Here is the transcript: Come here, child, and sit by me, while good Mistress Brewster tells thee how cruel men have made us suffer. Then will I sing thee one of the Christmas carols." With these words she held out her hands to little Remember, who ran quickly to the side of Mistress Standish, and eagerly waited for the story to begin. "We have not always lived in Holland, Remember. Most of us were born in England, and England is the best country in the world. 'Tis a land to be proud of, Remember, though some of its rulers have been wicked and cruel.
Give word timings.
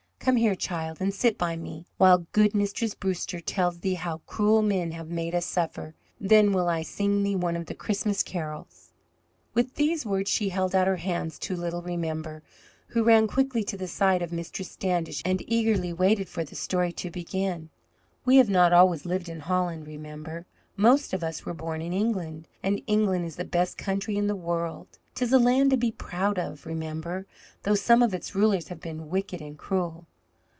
Come 0.23 0.35
here, 0.35 0.53
child, 0.53 0.97
and 1.01 1.11
sit 1.11 1.35
by 1.35 1.55
me, 1.55 1.87
while 1.97 2.27
good 2.31 2.53
Mistress 2.53 2.93
Brewster 2.93 3.39
tells 3.39 3.79
thee 3.79 3.95
how 3.95 4.19
cruel 4.27 4.61
men 4.61 4.91
have 4.91 5.09
made 5.09 5.33
us 5.33 5.47
suffer. 5.47 5.95
Then 6.19 6.53
will 6.53 6.69
I 6.69 6.83
sing 6.83 7.23
thee 7.23 7.35
one 7.35 7.55
of 7.55 7.65
the 7.65 7.73
Christmas 7.73 8.21
carols." 8.21 8.93
With 9.55 9.73
these 9.73 10.05
words 10.05 10.29
she 10.29 10.49
held 10.49 10.75
out 10.75 10.85
her 10.85 10.97
hands 10.97 11.39
to 11.39 11.55
little 11.55 11.81
Remember, 11.81 12.43
who 12.89 13.01
ran 13.01 13.25
quickly 13.27 13.63
to 13.63 13.75
the 13.75 13.87
side 13.87 14.21
of 14.21 14.31
Mistress 14.31 14.69
Standish, 14.69 15.23
and 15.25 15.41
eagerly 15.47 15.91
waited 15.91 16.29
for 16.29 16.43
the 16.43 16.55
story 16.55 16.91
to 16.93 17.09
begin. 17.09 17.71
"We 18.23 18.35
have 18.35 18.49
not 18.49 18.71
always 18.71 19.07
lived 19.07 19.27
in 19.27 19.39
Holland, 19.39 19.87
Remember. 19.87 20.45
Most 20.77 21.13
of 21.13 21.23
us 21.23 21.47
were 21.47 21.55
born 21.55 21.81
in 21.81 21.93
England, 21.93 22.47
and 22.61 22.79
England 22.85 23.25
is 23.25 23.37
the 23.37 23.43
best 23.43 23.75
country 23.75 24.17
in 24.17 24.27
the 24.27 24.35
world. 24.35 24.99
'Tis 25.15 25.33
a 25.33 25.39
land 25.39 25.71
to 25.71 25.77
be 25.77 25.91
proud 25.91 26.37
of, 26.37 26.67
Remember, 26.67 27.25
though 27.63 27.75
some 27.75 28.03
of 28.03 28.13
its 28.13 28.35
rulers 28.35 28.67
have 28.67 28.79
been 28.79 29.09
wicked 29.09 29.41
and 29.41 29.57
cruel. 29.57 30.05